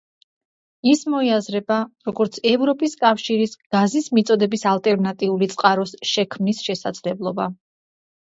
ის 0.91 1.01
მოიაზრება, 1.13 1.75
როგორც 2.07 2.39
ევროპის 2.51 2.95
კავშირის 3.03 3.53
გაზის 3.77 4.09
მიწოდების 4.19 4.65
ალტერნატიული 4.73 5.51
წყაროს 5.53 5.95
შექმნის 6.15 6.65
შესაძლებლობა. 6.71 7.49